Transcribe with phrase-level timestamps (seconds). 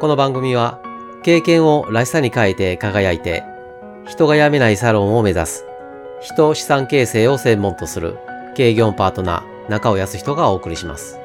[0.00, 0.80] この番組は
[1.24, 3.42] 経験をらしさに変えて輝いて
[4.06, 5.64] 人が辞めないサロンを目指す
[6.20, 8.16] 人資産形成を専門とする
[8.54, 11.18] 経業パートナー中尾康人がお送りします。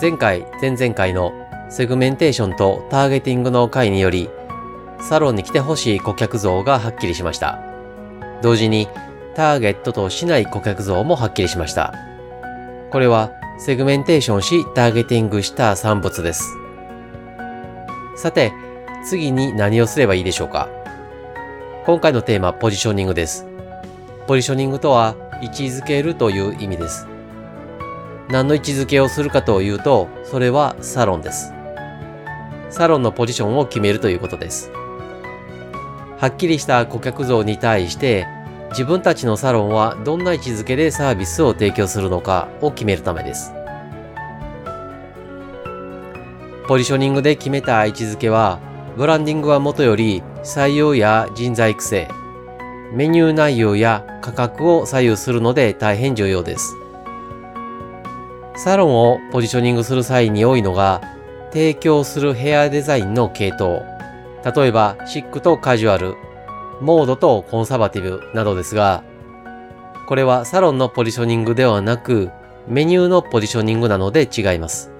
[0.00, 4.30] 前回前々回のセグメンテーションとターゲティングの回により
[5.00, 7.60] サロンに来てほしい顧客像がはっきりしました。
[8.42, 8.88] 同時に
[9.34, 11.94] ターゲットとしない顧客像もはっきりしました。
[12.90, 16.56] これはセグメンテーションしターゲティングした産物です。
[18.16, 18.52] さて
[19.08, 20.68] 次に何をすればいいでしょうか？
[21.84, 23.46] 今回のテーマポジショニングです。
[24.26, 27.06] ポジショニングとは位置づけるという意味です。
[28.30, 31.52] 何の位置づけをするかというとそれはサロンです。
[32.70, 34.70] サロンのポジションを決めるということです
[36.18, 38.26] はっきりした顧客像に対して
[38.70, 43.52] 自分たちのサロンはどんな位置づけでサービスを提供するのかを決めるためです。
[46.66, 48.60] ポジショニングで決めた位置づけは、
[48.96, 52.08] ブランディングはもとより採用や人材育成、
[52.92, 56.76] メニュー内容や価格を左右するので大変重要です。
[58.54, 61.00] サロンをポジショニングする際に多いのが、
[61.52, 63.82] 提供するヘアデザインの系統、
[64.44, 66.14] 例えばシックとカジュアル、
[66.80, 69.02] モードとコンサバティブなどですが、
[70.06, 72.30] これはサロンのポジショニングではなく、
[72.66, 74.90] メニューのポジショニングなので違います。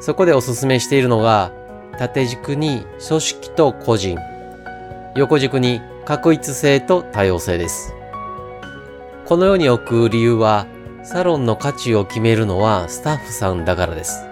[0.00, 1.52] そこでおすすめしているのが、
[1.98, 4.18] 縦軸に組織と個人、
[5.14, 7.94] 横軸に確一性と多様性です。
[9.24, 10.66] このように置く理由は、
[11.02, 14.24] サロンの価値を決めるのはスタッフさんだからです。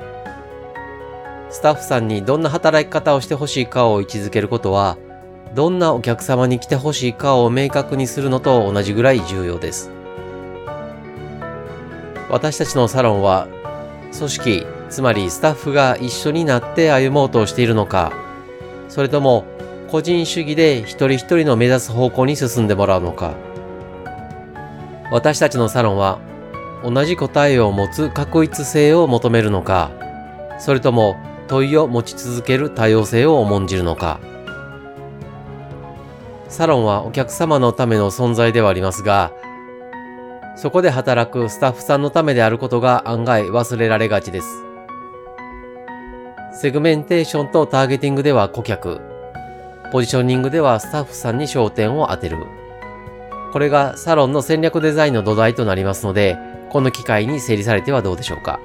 [1.54, 4.98] スタッフさんにどんな働き方をしてほしいかを位置づけることは、
[5.54, 9.92] どんなお客様に来てほしいかを明確にするのと同じぐらい重要です。
[12.28, 13.46] 私たちのサロンは、
[14.18, 18.12] 組織、つまりスタッフが一緒になって歩もうとしているのか、
[18.88, 19.44] それとも
[19.92, 23.32] 個人主義で一人一人の目指す方向に進んでもらうのか。
[25.12, 26.18] 私たちのサロンは、
[26.82, 29.92] 同じ答えを持つ確一性を求めるのか、
[30.58, 31.14] それとも
[31.54, 34.18] 問いを持ち続ける多様性を重んじるのか。
[36.48, 39.30] サロンはお客様のための存在ではありますが、
[40.56, 44.48] そこで働くスタッフさんのためであることが案外忘れられがちです。
[46.60, 49.00] セグメンテーションとターゲティングでは顧客、
[49.92, 52.38] ポジショニングではスタッフさんに焦点を当てる。
[53.52, 56.36] これがサロンの戦略デザインの土台となりますので、
[56.70, 58.58] この機会に整理されてはどうでしょうか。